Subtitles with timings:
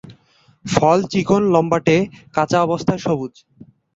[0.65, 1.97] ফল চিকন লম্বাটে,
[2.35, 3.33] কাঁচা অবস্থায় সবুজ।